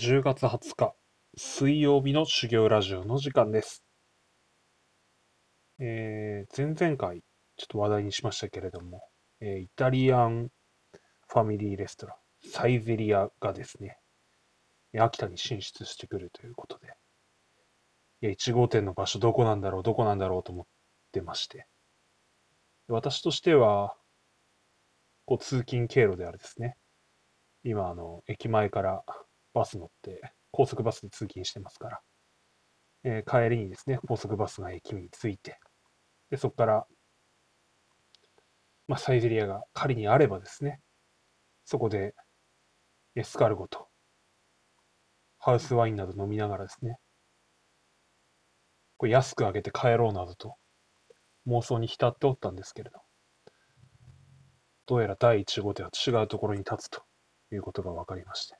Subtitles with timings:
[0.00, 0.94] 10月20日
[1.36, 3.84] 水曜日の修行ラジオの時間です。
[5.78, 7.22] えー、前々回
[7.58, 9.02] ちょっと話題にしましたけれども、
[9.42, 10.48] えーイタリアン
[11.28, 12.16] ファミリーレストラン、
[12.50, 13.98] サイゼリアがですね、
[14.98, 16.94] 秋田に進出してくるということで、
[18.22, 20.66] いや、1号店の場所どこなんだろう、どこなんだろうと思っ
[21.12, 21.66] てまして、
[22.88, 23.94] 私としては、
[25.26, 26.78] こう通勤経路であるですね、
[27.64, 29.04] 今、あの、駅前から
[29.54, 32.00] バス乗って、高速バスで通勤してますから、
[33.04, 35.58] えー帰りにですね、高速バスが駅に着いて、
[36.30, 36.86] で、そこから、
[38.88, 40.80] まあ、サイゼリアが仮にあればですね、
[41.64, 42.14] そこで
[43.14, 43.88] エスカルゴと
[45.38, 46.98] ハウスワインなど飲みながらですね、
[48.98, 50.56] これ安くあげて帰ろうなどと
[51.46, 53.00] 妄想に浸っておったんですけれど、
[54.84, 57.02] どうやら第1号では違うところに立つと
[57.52, 58.59] いうことが分かりまして、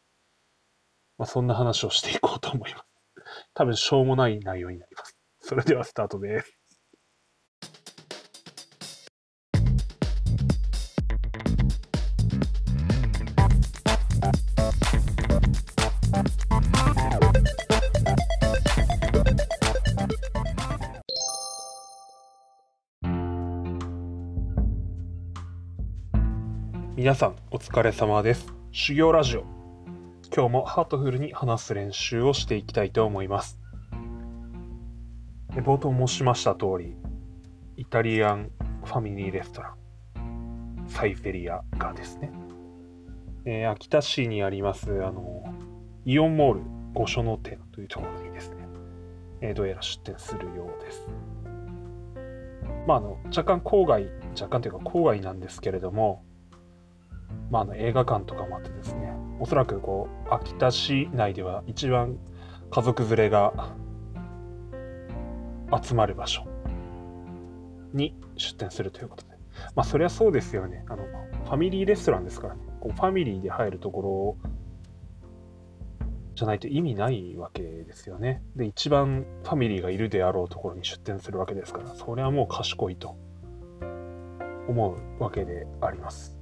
[1.20, 2.84] まあ、そんな話をしていこうと思います。
[3.52, 5.18] 多分しょうもない内容になります。
[5.38, 6.56] それではスタートです。
[26.96, 28.46] 皆さんお疲れ様です。
[28.72, 29.59] 修行ラジオ。
[30.32, 33.58] 今日もハートフルに話す練習をしていきたいと思います。
[35.50, 36.94] 冒頭申しました通り、
[37.76, 38.52] イタリアン
[38.84, 42.30] ファミリーレストラン、サイゼリアがですね、
[43.44, 45.42] えー秋田市にあります、あの、
[46.04, 46.60] イオンモール
[46.94, 48.68] 御所の店というところにですね、
[49.40, 51.08] えーどうやら出店するようです。
[52.86, 54.08] まあ、あの、若干郊外、
[54.40, 56.22] 若干というか郊外なんですけれども、
[57.50, 59.09] まあ、あの映画館とかもあってですね、
[59.40, 62.18] おそらくこう秋田市内では一番
[62.70, 63.74] 家族連れが
[65.82, 66.46] 集まる場所
[67.94, 69.30] に出店するということで、
[69.74, 70.84] まあ、そりゃそうですよね。
[70.88, 71.04] あの
[71.44, 74.50] ファミリーレストランですからね、こうファミリーで入るところ
[76.34, 78.42] じゃないと意味ないわけですよね。
[78.56, 83.16] で、一番ファミリーがいるであろうところに出店するわけですから、それはもう賢いと
[84.68, 86.39] 思うわけであります。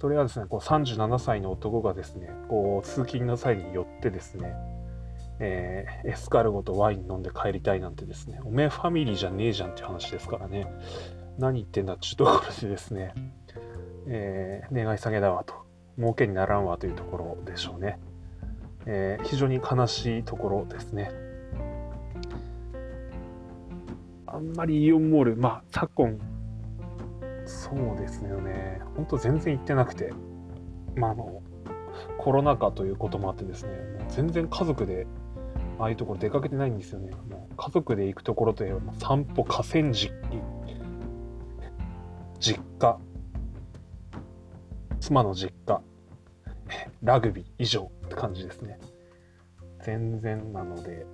[0.00, 4.54] それはですね、こう37歳の男がですね、こう通勤の際によってですね、
[5.40, 10.66] えーエスカルゴとワイン飲んで帰りたいなんてですね、おめえファミリーじゃねえじゃんっていう話ですからね、
[11.38, 13.12] 何言ってんだっていうところでですね、
[14.06, 15.52] えー願い下げだわと、
[15.98, 17.98] 儲けにならんわというところでしょうね。
[18.86, 21.10] えー非常に悲しいところですね。
[24.26, 26.18] あんまりイオンモール、まあ昨今、
[27.50, 28.80] そうですよね。
[28.96, 30.12] 本当全然行ってなくて、
[30.94, 31.42] まあ、あの、
[32.18, 33.72] コロナ禍ということもあってですね、
[34.08, 35.06] 全然家族で、
[35.78, 37.10] ああいうところ出かけてないんですよね。
[37.28, 40.12] もう家族で行くところといえば、散歩、河川敷、
[42.38, 42.98] 実家、
[45.00, 45.82] 妻の実家、
[47.02, 48.78] ラグビー以上って感じですね。
[49.84, 51.04] 全然なので、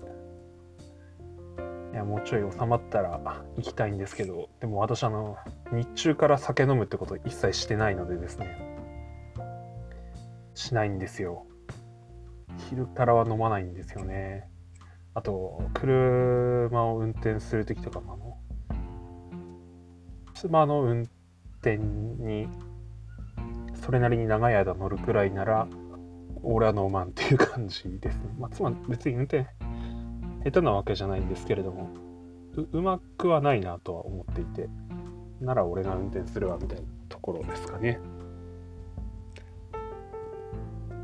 [1.96, 3.18] いや、もうちょい収まったら
[3.56, 5.38] 行きたいんですけど、でも私あの、
[5.72, 8.58] 日中から酒飲むってこと一切してないのでですね、
[10.52, 11.46] しないんですよ。
[12.68, 14.46] 昼からは飲まないんですよね。
[15.14, 18.36] あと、車を運転するときとかも、あの、
[20.34, 21.08] 妻の運
[21.62, 22.46] 転に、
[23.72, 25.66] それなりに長い間乗るくらいなら、
[26.42, 28.34] 俺は飲まんっていう感じですね。
[28.38, 29.46] まあ、妻別に運転
[30.46, 31.90] 下手なわけじゃないんですけれども、
[32.70, 34.68] うまくはないなとは思っていて、
[35.40, 37.98] なら俺が運転するわみたいなところですかね。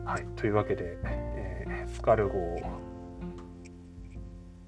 [0.05, 2.57] はい、というわけで、えースカルゴを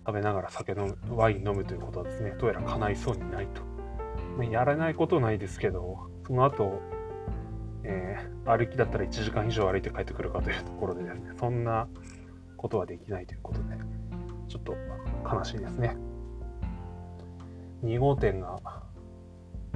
[0.04, 3.62] 食べながら酒飲む、ワイン飲むということはですね、どうやら叶いそうにないと。
[4.36, 6.80] まあ、やらないことないですけど、その後、
[7.84, 11.88] えー歩きだったら1時間以上歩いて帰ってくるかというところでですね、そんな
[12.56, 13.73] ことはできないということで、
[14.54, 14.76] ちょっと
[15.28, 15.96] 悲しいですね。
[17.82, 18.60] 2号店が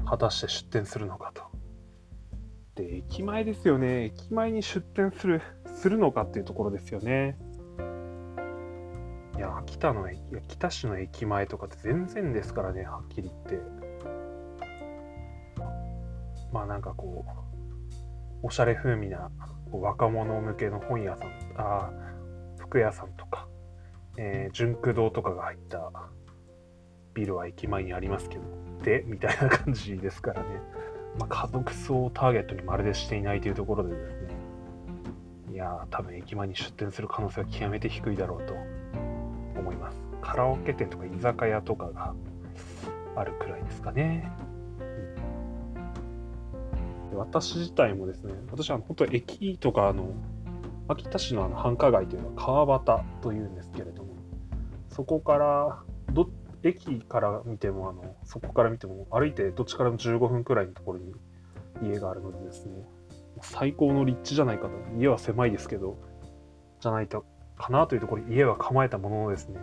[0.06, 1.42] 果たして出店するのかと。
[2.76, 4.04] で、駅前ですよね。
[4.04, 7.36] 駅前に出店する、するのかっていうところですよね。
[9.36, 13.60] いや、秋田の駅、いや北市の駅前とかって全然ですからね、はっきり言って。
[16.52, 17.24] まあなんかこ
[18.42, 19.28] う、おしゃれ風味な
[19.72, 23.27] 若者向けの本屋さん、あー服屋さんとか、
[24.20, 25.90] えー純駆堂とかが入った
[27.14, 28.42] ビルは駅前にありますけど、
[28.82, 30.48] で、みたいな感じですからね。
[31.18, 34.28] まあ、家族層をターゲットにまるでしていないというところでですね、
[35.52, 38.54] いや多分駅前に出店する可能性は極めて低いだろうと
[39.58, 39.96] 思います。
[40.20, 42.14] カラオケ店とか居酒屋とかが
[43.16, 44.30] あるくらいですかね、
[47.14, 50.12] 私自体もですね私は本当駅とかあの
[50.86, 54.07] 秋田市のあの繁華街というのは川端というんですけれども
[54.98, 56.28] そこからど
[56.64, 61.14] 駅から見てもあのそこから見ても歩いてどっちからも15分くらいのところに
[61.80, 62.72] 家があるのでですね。
[63.40, 64.72] 最高の立地じゃないかと。
[64.98, 65.98] 家は狭いですけど
[66.80, 67.24] じゃないと
[67.56, 69.60] かなというところに家は構えたもののですね。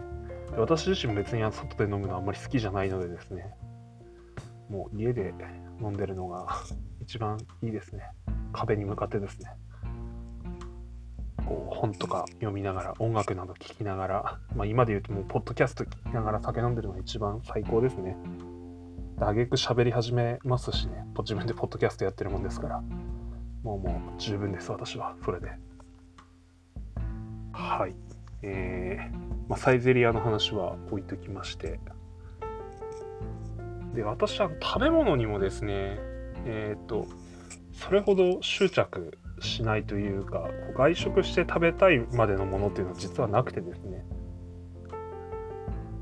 [0.56, 3.54] 私自身も別に外で飲むのはあんまり好きじゃないのでですね。
[4.70, 5.34] もう家で
[5.82, 6.48] 飲んでるのが
[7.02, 8.04] 一番いいですね。
[8.54, 9.50] 壁に向かってですね。
[11.46, 18.18] こう本とか読みながら音楽など聴きながら、まあ、今で言うともうポッドキャスト聴きながら酒飲んでるのが一番最高ですね。
[19.20, 22.82] あげく喋り始めますしね、自分でポッドキャストやってるもんですから、
[23.64, 25.52] もうもう十分です、私は、それで。
[27.54, 27.96] はい。
[28.42, 31.80] えー、まあ、サイゼリアの話は置いときまして、
[33.94, 35.98] で、私は食べ物にもですね、
[36.46, 37.08] えっ、と、
[37.72, 44.06] それほど執着しないというか外食して食べたいまでのものっていうのは実はなくてですね。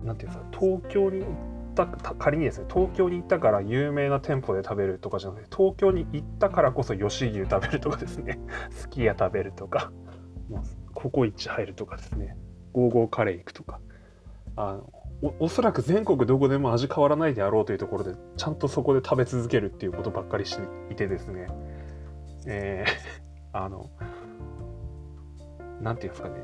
[0.04, 8.40] 何ていうんですか東京に行った仮にですね東京に行ったから有名な店舗で食べるとかじゃなくて東京に行ったからこそ吉牛食べるとかですね。
[8.72, 9.92] すき家食べるとか
[10.94, 12.38] ココイチ入るとかですね。
[12.74, 13.80] ゴーゴーカレー行くとか。
[14.56, 14.90] あの
[15.24, 21.48] おおそらく全国どこでも味変わらないであろうというところでちゃんとそこで食べ続けるっていうことばっかりしていてですね。
[22.46, 23.23] えー
[23.54, 23.90] あの、
[25.82, 26.36] なんていうんですかね、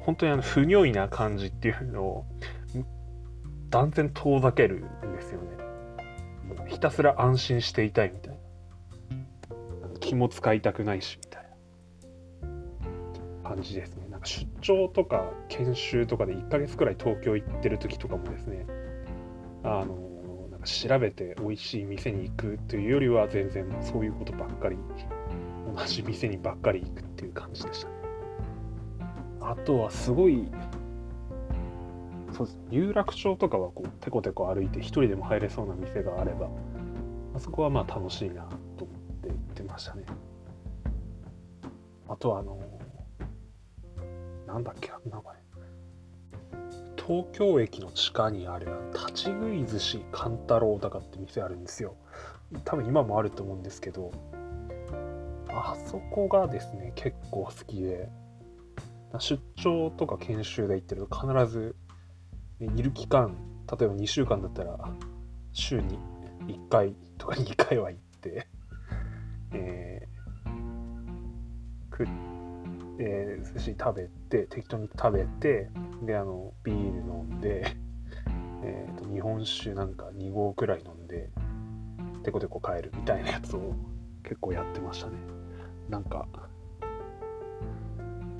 [0.00, 2.26] 本当にあの不如意な感じっていうのを
[3.70, 5.56] 断然遠ざけるんですよね。
[6.68, 8.46] ひたすら安心していたいみたいな。
[10.06, 11.42] 気も使いたくないしみたい
[13.42, 14.06] な感じですね。
[14.08, 18.66] なんか出張とか研修とかで1ヶ月くらい東京行ってる時とかもですね、
[19.64, 24.76] あの、なんか調べて美味しい店に行くというよりは全然そういうことばっかり
[25.76, 27.94] 同じ店にばっかり行くっていう感じでしたね。
[29.40, 30.48] あとはすごい、
[32.32, 32.58] そうです。
[32.70, 36.48] 有楽町とかはこう、テコテコ歩いて一人でも入れそうな店があれば、
[37.34, 38.44] あそこはまあ楽しいな
[38.76, 40.04] と思って行ってましたね。
[42.08, 42.58] あとはあの
[44.46, 45.36] なんだっけ、名前。
[47.06, 51.94] 東京駅の地下にある立ち食い寿司勘太郎だかって店あるんですよ。
[52.64, 54.10] 多分今もあると思うんですけど、
[55.56, 58.08] あそこがですね、結構好きで、
[59.18, 61.76] 出張とか研修で行ってると必ず、
[62.60, 63.36] いる期間、
[63.78, 64.78] 例えば2週間だったら、
[65.52, 65.98] 週に
[66.46, 68.46] 1回とか2回は行って、
[69.52, 72.08] えー、食
[72.98, 75.70] えー、寿司食べて、適当に食べて、
[76.02, 77.76] で、あの、ビール飲んで、
[78.62, 81.30] えーと、日本酒なんか2合くらい飲んで、
[82.24, 83.74] テコテコ帰るみたいなやつを
[84.22, 85.16] 結構やってましたね。
[85.88, 86.26] なんか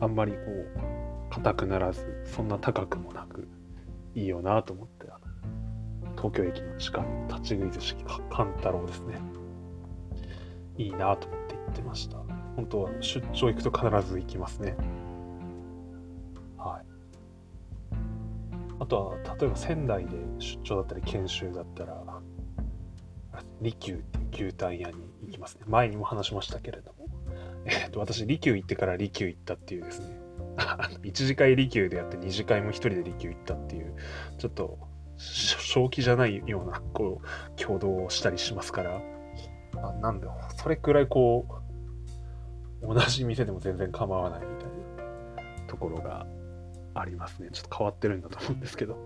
[0.00, 3.48] あんまりこう硬くならずそんな高くもなく
[4.14, 4.96] いいよなと思って
[6.16, 7.96] 東京駅の地下の立ち食い寿司
[8.30, 9.20] 勘太郎ですね。
[10.78, 12.16] いいなと思って行ってました。
[12.56, 14.76] 本当は出張行くと必ず行きますね。
[16.56, 16.86] はい。
[18.80, 22.02] あとは例えば仙台で出張だったり研修だったら
[23.60, 23.96] 利休っ
[24.30, 25.62] ていう牛タン屋に行きますね。
[25.66, 26.95] 前にも話しましたけれども。
[27.66, 30.18] えっと、私、利休行ってから利休行ったっていうですね、
[31.02, 33.94] 1次会利休でやって2次会も1人で利休行ったっていう、
[34.38, 34.78] ちょっと、
[35.16, 39.00] 正気じゃないような、こう、共同をしたりしますから、
[39.76, 41.46] あなんだそれくらいこ
[42.82, 46.26] う、同じ店でも全然構わないみたいなところが
[46.94, 47.48] ありますね。
[47.52, 48.96] ちょっと変わってるんだと思うんですけど。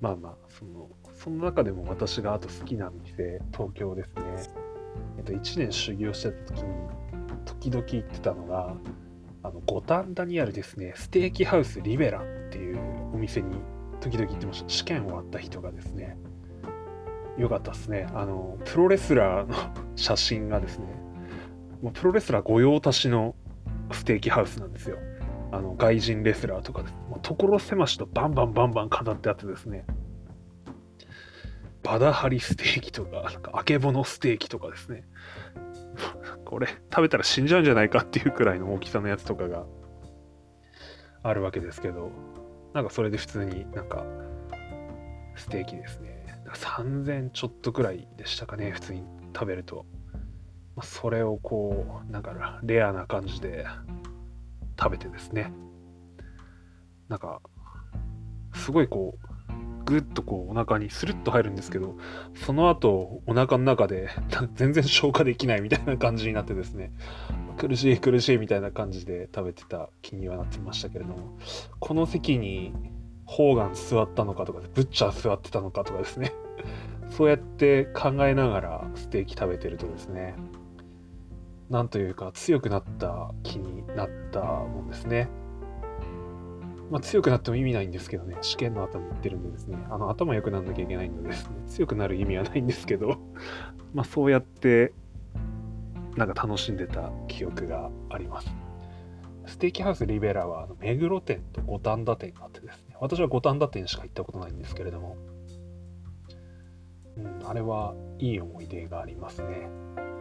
[0.00, 4.22] まあまあ、その、その中でも私があと好きな店、東京ですね。
[5.18, 6.70] えっと、1年修行してた時に、
[7.50, 8.76] 時々行ってたのが、
[9.42, 12.78] あの五反田にあるですね、ステーキハウスリベラっていう
[13.14, 13.56] お店に
[14.00, 14.68] 時々行ってました。
[14.68, 16.16] 試験終わった人がですね、
[17.38, 18.06] よかったですね。
[18.14, 19.54] あの、プロレスラーの
[19.96, 20.86] 写真がですね、
[21.94, 23.34] プロレスラー御用達の
[23.92, 24.98] ステーキハウスなんですよ。
[25.52, 26.94] あの、外人レスラーとかです。
[27.22, 29.84] 所狭しとバンバンバンバン飾ってあってですね、
[31.82, 35.04] バダハリステーキとか、なんか、あけぼのステーキとかですね。
[36.50, 39.64] これ、食べたら死んじゃうんじゃないかっていうくらいの大きさのやつとかが
[41.22, 42.10] あるわけですけど、
[42.74, 44.04] なんかそれで普通になんか、
[45.36, 46.18] ステーキですね。
[46.52, 49.86] 3000ちょっとくらいでしたかね、普通に食べると。
[50.82, 53.66] それをこうなんかレアな感じで
[54.78, 55.52] 食べてですね
[57.08, 57.40] なんか
[58.54, 59.29] すごいこう
[59.90, 61.96] ぐっとこうお腹にスルッと入るんですけど
[62.46, 64.08] その後お腹の中で
[64.54, 66.92] 全然消化できないみたいな感じになってですね。
[67.58, 71.36] 苦しい苦しいみたいな感じで食べてた気にはなってましたけれども
[71.78, 72.72] この席に
[73.26, 76.32] ホーガン座ったのかとかブッチャー座ってたのかとかですね。
[77.10, 80.36] そうやって考えながらステーキ食べてるとですね
[81.68, 85.28] なんというか強くなった気になったもんですね。
[86.90, 93.16] まあ、強くなっても意味ないんですけどね、試験の後に言ってるんでですね、あの頭良くならなきゃいけないのでですね、強くなる意味はないんですけど、
[93.94, 94.92] まあそうやって
[96.16, 98.52] なんか楽しんでた記憶があります。
[99.46, 105.16] ステーキハウスリベラは目黒店と五反田店があってですね、私は五反田店しか行ったことないんですけれども、
[107.16, 109.68] うん、あれはいい思い出がありますね。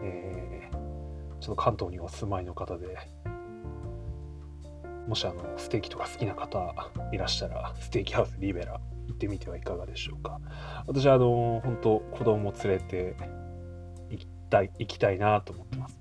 [0.03, 0.89] えー
[1.39, 2.97] ちょっと関東にお住まいの方で、
[5.09, 10.39] もしあのステーキとか好きな方いらっしゃら、ステーキハウスリベラ行ってみてはいかがでしょうか。
[10.85, 13.15] 私はあの、本当子供連れて
[14.11, 15.99] 行きたい、行きたいなと思ってます。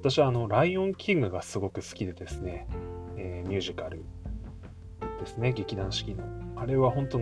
[0.00, 2.68] 私はあの、ライオンキングがすごく好きでですね、
[3.16, 4.04] えー、ミュージカル
[5.18, 6.22] ですね、劇団四季の。
[6.56, 7.20] あれは本当、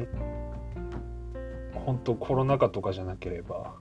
[1.78, 3.76] 本当コロナ禍とかじゃなければ、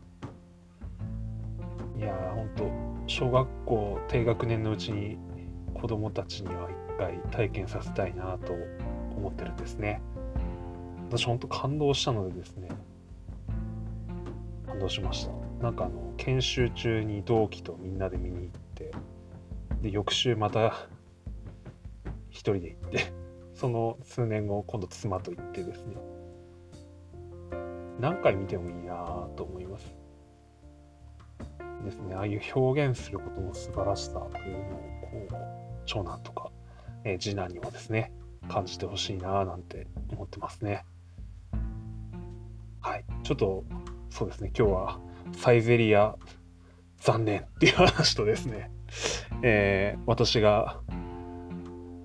[1.98, 2.72] いや、本当
[3.08, 5.18] 小学校低学年のうちに
[5.84, 8.54] 子供たちには一回体験させたいなと
[9.18, 10.02] 思ってるんですね。
[11.10, 12.70] 私本当感動したのでですね、
[14.66, 15.34] 感動しました。
[15.62, 18.92] なんかあの、研修中に同期とみんなで見に行って、
[19.82, 20.88] で、翌週また
[22.30, 23.00] 一人で行って、
[23.54, 25.98] その数年後今度妻と行ってですね、
[28.00, 29.94] 何回見てもいいなと思います。
[31.84, 36.52] ですね、ああいう表現することの素晴らしさというのを、こう、長男とか、
[37.04, 38.12] えー、次男にはですね、
[38.50, 40.86] 感じてほしいななんて思ってますね。
[42.82, 43.06] はい。
[43.24, 43.64] ちょっと、
[44.10, 45.00] そうですね、今日は
[45.34, 46.16] サイゼリア
[46.98, 48.72] 残念っていう話とですね、
[49.42, 50.82] えー、私が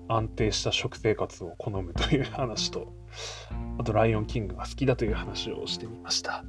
[0.07, 2.93] 安定した食生活を好むという話と、
[3.77, 6.43] あとライオンキングが好きだという話をしてみました。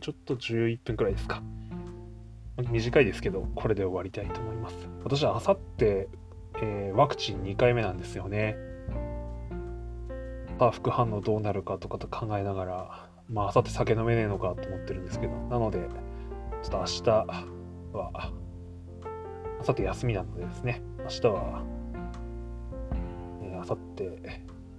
[0.00, 1.42] ちょっと11分くらいですか。
[2.70, 4.76] 短いですけど、これで終わりたいと思います。
[5.02, 6.08] 私はあさって、
[6.62, 8.56] えー、ワクチン2回目なんですよね。
[10.58, 15.78] さあ、副反応どうなるかとかと考えながら、まあ、あさって酒飲めねえのかと思ってるんですけど、なので、
[16.62, 18.32] ちょっと明日は、
[19.60, 21.64] あさって休みなのでですね、明日は、
[23.42, 24.20] えー、あさって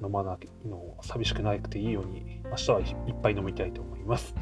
[0.04, 4.36] 飲まないの寂しくなくていいように、明日はいっぱい飲みたいと思います。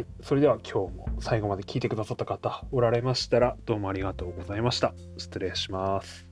[0.00, 0.06] はい。
[0.22, 4.94] それでは今日も最後まで聞いてくださった方おられましたらどうもありがとうございました。
[5.18, 6.26] 失礼します。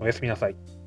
[0.00, 0.77] おやすみなさい。